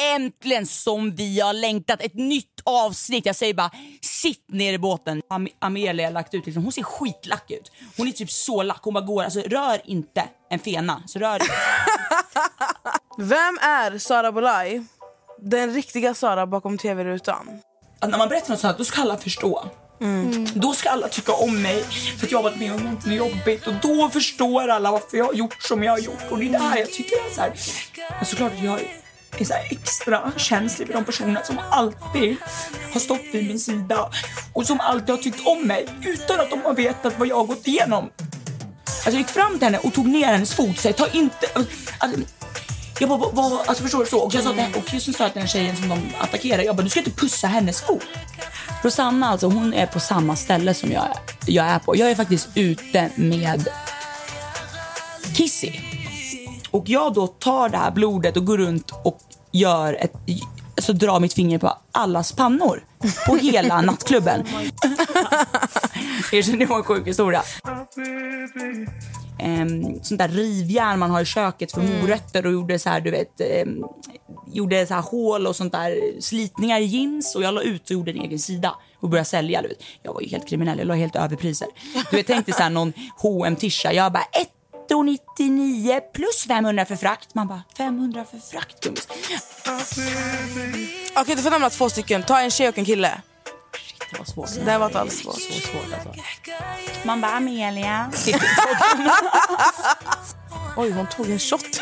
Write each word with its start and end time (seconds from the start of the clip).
Äntligen 0.00 0.66
som 0.66 1.14
vi 1.14 1.40
har 1.40 1.52
längtat. 1.52 2.02
Ett 2.02 2.14
nytt 2.14 2.60
avsnitt. 2.64 3.26
Jag 3.26 3.36
säger 3.36 3.54
bara, 3.54 3.70
sitt 4.00 4.44
ner 4.48 4.72
i 4.72 4.78
båten. 4.78 5.22
Am 5.30 5.48
Amelia 5.58 6.06
har 6.06 6.12
lagt 6.12 6.34
ut, 6.34 6.46
liksom, 6.46 6.62
hon 6.62 6.72
ser 6.72 6.82
skitlack 6.82 7.50
ut. 7.50 7.72
Hon 7.96 8.08
är 8.08 8.12
typ 8.12 8.30
så 8.30 8.62
lack. 8.62 8.80
Hon 8.82 8.94
bara 8.94 9.04
går, 9.04 9.22
alltså 9.22 9.40
rör 9.40 9.80
inte 9.84 10.24
en 10.50 10.58
fena. 10.58 11.02
Så 11.06 11.18
rör. 11.18 11.38
Vem 13.18 13.58
är 13.62 13.98
Sara 13.98 14.32
Bolaj? 14.32 14.82
Den 15.40 15.74
riktiga 15.74 16.14
Sara 16.14 16.46
bakom 16.46 16.78
tv-rutan. 16.78 17.60
När 18.02 18.18
man 18.18 18.28
berättar 18.28 18.50
något 18.50 18.60
sånt 18.60 18.72
här, 18.72 18.78
då 18.78 18.84
ska 18.84 19.00
alla 19.00 19.16
förstå. 19.16 19.64
Då 20.54 20.72
ska 20.72 20.90
alla 20.90 21.08
tycka 21.08 21.32
om 21.32 21.62
mig 21.62 21.84
för 22.18 22.26
att 22.26 22.32
jag 22.32 22.38
har 22.38 22.42
varit 22.42 22.58
med 22.58 22.72
om 22.72 22.80
något 22.80 23.06
jobbigt 23.06 23.66
och 23.66 23.74
då 23.82 24.10
förstår 24.10 24.68
alla 24.68 24.90
varför 24.90 25.16
jag 25.16 25.24
har 25.24 25.32
gjort 25.32 25.62
som 25.62 25.82
jag 25.82 25.92
har 25.92 25.98
gjort. 25.98 26.30
Och 26.30 26.38
det 26.38 26.44
är 26.48 26.50
det 26.50 26.58
här 26.58 26.78
jag 26.78 26.92
tycker 26.92 27.16
är 27.16 27.34
så 27.34 27.40
här. 27.40 27.52
Men 28.16 28.26
såklart 28.26 28.52
jag 28.62 28.80
är 29.38 29.44
så 29.44 29.52
här 29.52 29.66
extra 29.70 30.32
känslig 30.36 30.88
för 30.88 30.94
de 30.94 31.04
personer 31.04 31.42
som 31.44 31.58
alltid 31.70 32.36
har 32.92 33.00
stått 33.00 33.20
vid 33.32 33.46
min 33.46 33.60
sida 33.60 34.10
och 34.52 34.66
som 34.66 34.80
alltid 34.80 35.10
har 35.10 35.22
tyckt 35.22 35.46
om 35.46 35.66
mig 35.66 35.86
utan 36.04 36.40
att 36.40 36.50
de 36.50 36.62
har 36.62 36.74
vetat 36.74 37.18
vad 37.18 37.28
jag 37.28 37.36
har 37.36 37.44
gått 37.44 37.66
igenom. 37.66 38.10
Alltså 38.86 39.10
jag 39.10 39.14
gick 39.14 39.28
fram 39.28 39.52
till 39.52 39.64
henne 39.64 39.78
och 39.78 39.94
tog 39.94 40.06
ner 40.06 40.26
hennes 40.26 40.54
fot 40.54 40.78
Så 40.78 40.88
jag, 40.88 40.96
ta 40.96 41.08
inte... 41.12 41.46
Alltså, 41.98 42.20
jag 43.00 43.08
bara, 43.08 43.18
vad, 43.18 43.34
vad, 43.34 43.52
alltså 43.52 43.82
förstår 43.82 43.98
du 43.98 44.06
så? 44.06 44.18
Och 44.18 44.34
jag 44.34 44.42
sa 44.42 44.52
det, 44.52 44.68
och 44.76 44.94
just 44.94 45.14
sa 45.14 45.28
till 45.28 45.38
den 45.40 45.48
tjejen 45.48 45.76
som 45.76 45.88
de 45.88 46.00
attackerade, 46.18 46.64
jag 46.64 46.76
bara, 46.76 46.82
du 46.82 46.88
ska 46.88 47.00
inte 47.00 47.10
pussa 47.10 47.46
hennes 47.46 47.80
fot. 47.80 48.02
Rosanna 48.82 49.28
alltså, 49.28 49.46
hon 49.46 49.74
är 49.74 49.86
på 49.86 50.00
samma 50.00 50.36
ställe 50.36 50.74
som 50.74 50.92
jag, 50.92 51.08
jag 51.46 51.66
är 51.66 51.78
på. 51.78 51.96
Jag 51.96 52.10
är 52.10 52.14
faktiskt 52.14 52.48
ute 52.54 53.10
med 53.16 53.68
Kissy. 55.36 56.01
Och 56.72 56.88
jag 56.88 57.14
då 57.14 57.26
tar 57.26 57.68
det 57.68 57.76
här 57.76 57.90
blodet 57.90 58.36
och 58.36 58.46
går 58.46 58.58
runt 58.58 58.90
och 59.04 59.18
gör 59.52 59.94
ett, 59.94 60.12
alltså 60.76 60.92
drar 60.92 61.20
mitt 61.20 61.32
finger 61.32 61.58
på 61.58 61.78
allas 61.92 62.32
pannor. 62.32 62.84
På 63.26 63.36
hela 63.36 63.80
nattklubben. 63.82 64.44
Erkänn, 66.32 66.58
det 66.58 66.66
var 66.66 66.76
en 66.76 66.84
sjuk 66.84 67.06
historia. 67.06 67.42
Um, 69.42 70.00
sånt 70.02 70.18
där 70.18 70.28
rivjärn 70.28 70.98
man 70.98 71.10
har 71.10 71.20
i 71.20 71.24
köket 71.24 71.72
för 71.72 71.80
morötter 71.80 72.46
och 72.46 72.52
gjorde 72.52 72.78
så 72.78 72.88
här, 72.88 73.00
du 73.00 73.10
vet, 73.10 73.40
ehm, 73.40 73.84
gjorde 74.52 74.86
så 74.86 74.94
här 74.94 75.02
hål 75.02 75.46
och 75.46 75.56
sånt 75.56 75.72
där 75.72 76.20
slitningar 76.20 76.80
i 76.80 76.84
jeans 76.84 77.34
och 77.34 77.42
jag 77.42 77.54
la 77.54 77.62
ut 77.62 77.84
och 77.84 77.90
gjorde 77.90 78.10
en 78.10 78.20
egen 78.20 78.38
sida 78.38 78.74
och 79.00 79.08
började 79.08 79.28
sälja. 79.28 79.62
Du 79.62 79.68
vet. 79.68 79.78
Jag 80.02 80.14
var 80.14 80.20
ju 80.20 80.28
helt 80.28 80.48
kriminell, 80.48 80.78
jag 80.78 80.86
la 80.86 80.94
helt 80.94 81.16
överpriser. 81.16 81.68
Du 82.10 82.16
vet, 82.16 82.26
tänkte 82.26 82.52
så 82.52 82.62
här 82.62 82.70
någon 82.70 82.92
hm 83.22 83.56
tisha 83.56 83.92
jag 83.92 84.12
bara 84.12 84.26
1,99 84.92 86.00
plus 86.14 86.44
500 86.48 86.84
för 86.84 86.96
frakt. 86.96 87.34
Man 87.34 87.48
bara 87.48 87.62
500 87.76 88.24
för 88.30 88.38
frakt 88.38 88.84
gummis. 88.84 89.08
Okej, 91.16 91.36
du 91.36 91.42
får 91.42 91.50
nämna 91.50 91.70
två 91.70 91.90
stycken. 91.90 92.22
Ta 92.22 92.40
en 92.40 92.50
tjej 92.50 92.68
och 92.68 92.78
en 92.78 92.84
kille. 92.84 93.20
Det 94.10 94.18
var 94.18 94.24
svårt. 94.24 94.64
Det 94.64 94.78
var 94.78 94.86
inte 94.86 95.00
alls 95.00 95.18
svårt. 95.18 95.34
Så 95.34 95.52
svårt 95.52 95.94
alltså. 95.94 96.22
Man 97.04 97.20
bara 97.20 97.32
Amelia. 97.32 98.10
Oj, 100.76 100.90
hon 100.90 101.06
tog 101.06 101.30
en 101.30 101.38
shot. 101.38 101.80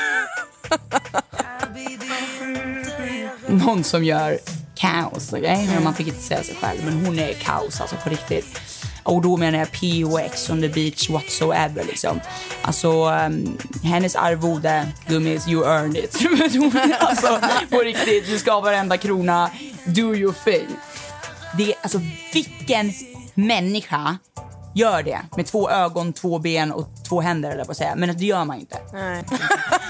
Någon 3.47 3.84
som 3.84 4.05
gör 4.05 4.39
kaos. 4.74 5.33
Okay? 5.33 5.67
Men 5.67 5.84
man 5.84 5.95
fick 5.95 6.07
inte 6.07 6.23
säga 6.23 6.42
sig 6.42 6.55
själv, 6.55 6.84
men 6.84 7.07
hon 7.07 7.18
är 7.18 7.33
kaos 7.33 7.80
alltså 7.80 7.96
på 7.96 8.11
riktigt. 8.11 8.61
Och 9.10 9.22
då 9.22 9.36
menar 9.36 9.58
jag 9.58 9.68
POX 9.72 10.50
on 10.50 10.60
the 10.60 10.68
beach 10.68 11.10
whatsoever 11.10 11.84
liksom. 11.84 12.20
Alltså 12.62 13.10
um, 13.10 13.58
hennes 13.82 14.16
arvode, 14.16 14.88
gummis, 15.06 15.48
you 15.48 15.64
earned 15.64 15.96
it. 15.96 16.16
alltså 17.00 17.40
på 17.70 17.78
riktigt, 17.78 18.26
du 18.26 18.38
ska 18.38 18.52
ha 18.52 18.60
varenda 18.60 18.96
krona, 18.96 19.50
do 19.84 20.14
your 20.14 20.34
thing. 20.44 20.66
Det, 21.56 21.74
alltså 21.82 22.00
vilken 22.32 22.92
människa 23.34 24.18
gör 24.74 25.02
det 25.02 25.20
med 25.36 25.46
två 25.46 25.70
ögon, 25.70 26.12
två 26.12 26.38
ben 26.38 26.72
och 26.72 26.88
två 27.08 27.20
händer 27.20 27.50
eller 27.50 27.64
på 27.64 27.70
att 27.70 27.77
säga. 27.77 27.94
Men 27.96 28.18
det 28.18 28.24
gör 28.24 28.44
man 28.44 28.60
inte. 28.60 28.78
Nej. 28.92 29.24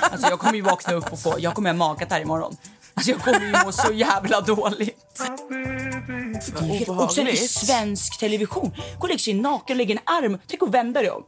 Alltså 0.01 0.29
jag 0.31 0.39
kommer 0.39 0.55
ju 0.55 0.63
vakna 0.63 0.95
upp 0.95 1.13
och 1.13 1.19
få, 1.19 1.35
jag 1.39 1.55
kommer 1.55 1.71
ha 1.71 1.77
makat 1.77 2.13
här 2.13 2.21
imorgon. 2.21 2.57
Alltså 3.01 3.11
jag 3.11 3.21
kommer 3.21 3.41
ju 3.41 3.65
må 3.65 3.73
så 3.73 3.93
jävla 3.93 4.41
dåligt. 4.41 4.97
Det 5.19 6.59
är 6.59 6.63
helt- 6.63 6.89
Obehagligt. 6.89 7.51
svensk 7.51 8.19
television. 8.19 8.71
Gå 8.99 9.03
och 9.03 9.09
lägg 9.09 9.21
sig 9.21 9.35
naken 9.35 9.75
och 9.75 9.79
lägg 9.79 9.91
en 9.91 9.99
arm. 10.05 10.39
Tänk 10.47 10.63
att 10.63 10.69
vända 10.71 11.01
dig 11.01 11.11
om. 11.11 11.23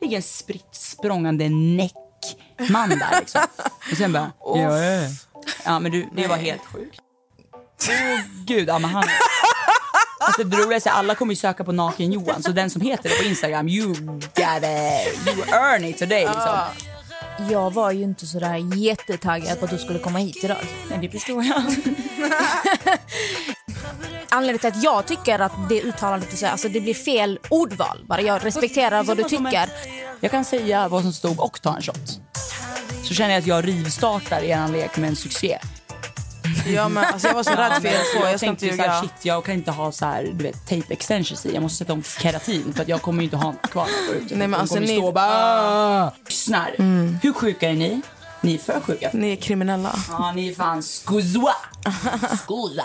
ligger 0.00 0.16
en 0.16 0.22
spritt 0.22 0.74
språngande 0.74 1.48
näckman 1.48 2.88
där 2.88 3.20
liksom. 3.20 3.40
Och 3.90 3.96
sen 3.96 4.12
bara... 4.12 4.32
Ja, 4.40 4.78
ja. 4.78 5.08
ja 5.64 5.78
men 5.80 5.92
du, 5.92 6.06
det 6.16 6.26
var 6.26 6.36
helt 6.36 6.64
sjukt. 6.66 7.00
Åh 7.88 8.20
gud, 8.46 8.68
ja 8.68 8.78
men 8.78 8.90
han... 8.90 9.04
Alltså 10.20 10.44
det 10.44 10.56
roliga 10.56 10.76
är 10.76 10.90
att 10.90 10.96
alla 10.96 11.14
kommer 11.14 11.32
ju 11.32 11.36
söka 11.36 11.64
på 11.64 11.72
naken 11.72 12.12
Johan 12.12 12.42
så 12.42 12.52
den 12.52 12.70
som 12.70 12.80
heter 12.80 13.08
det 13.08 13.22
på 13.22 13.24
Instagram, 13.24 13.68
you 13.68 13.86
got 13.94 14.62
it, 14.62 15.26
you 15.26 15.48
earn 15.52 15.84
it 15.84 15.98
today 15.98 16.20
liksom. 16.24 16.58
Jag 17.50 17.72
var 17.72 17.90
ju 17.92 18.02
inte 18.02 18.26
sådär 18.26 18.76
jättetaggad 18.76 19.58
på 19.58 19.64
att 19.64 19.70
du 19.70 19.78
skulle 19.78 19.98
komma 19.98 20.18
hit 20.18 20.44
idag. 20.44 20.56
Men 20.88 21.00
det 21.00 21.08
förstår 21.08 21.44
jag. 21.44 21.62
Anledningen 24.28 24.58
till 24.58 24.68
att 24.68 24.82
jag 24.82 25.06
tycker 25.06 25.38
att 25.38 25.52
det 25.68 25.82
uttalandet, 25.82 26.42
alltså 26.42 26.68
det 26.68 26.80
blir 26.80 26.94
fel 26.94 27.38
ordval. 27.48 27.98
Bara 28.06 28.20
jag 28.20 28.44
respekterar 28.46 29.02
vad 29.02 29.16
du 29.16 29.22
tycker. 29.24 29.70
Jag 30.20 30.30
kan 30.30 30.44
säga 30.44 30.88
vad 30.88 31.02
som 31.02 31.12
stod 31.12 31.40
och 31.40 31.62
ta 31.62 31.76
en 31.76 31.82
shot. 31.82 32.20
Så 33.04 33.14
känner 33.14 33.30
jag 33.30 33.40
att 33.40 33.46
jag 33.46 33.68
rivstartar 33.68 34.42
er 34.42 34.68
lek 34.68 34.96
med 34.96 35.08
en 35.08 35.16
succé. 35.16 35.58
Ja, 36.74 36.88
men, 36.88 37.04
alltså, 37.04 37.28
jag 37.28 37.34
var 37.34 37.42
så 37.42 37.50
rädd 37.50 37.72
för 37.82 37.88
er 37.88 38.18
två. 38.18 38.24
Jag 38.24 38.32
inte 38.32 38.38
tänkte 38.46 38.76
så 38.76 38.82
här, 38.82 39.00
shit, 39.00 39.12
jag 39.22 39.44
kan 39.44 39.54
inte 39.54 39.70
ha 39.70 39.92
så 39.92 40.06
här, 40.06 40.22
du 40.34 40.44
vet, 40.44 40.66
tape 40.68 40.92
extensions 40.92 41.46
i. 41.46 41.54
Jag 41.54 41.62
måste 41.62 41.78
sätta 41.78 41.92
om 41.92 42.02
keratin 42.02 42.72
för 42.74 42.82
att 42.82 42.88
jag 42.88 43.02
kommer 43.02 43.18
ju 43.18 43.24
inte 43.24 43.36
ha 43.36 43.52
kvar 43.52 43.82
något 43.82 44.22
ute. 44.22 44.36
Nej, 44.36 44.48
men 44.48 44.60
alltså, 44.60 44.74
kommer 44.74 44.86
ni- 44.86 44.96
stå 44.96 45.06
och 45.06 45.14
bara 45.14 46.12
lyssnar. 46.26 46.70
Hur 47.22 47.32
sjuka 47.32 47.68
är 47.70 47.74
ni? 47.74 48.00
Ni 48.40 48.54
är 48.54 48.58
för 48.58 48.80
sjuka. 48.80 49.10
Ni 49.12 49.32
är 49.32 49.36
kriminella. 49.36 49.94
Ja, 50.08 50.32
ni 50.32 50.48
är 50.48 50.54
fan 50.54 50.82
skuzwa. 50.82 51.52
Skuzwa. 52.44 52.84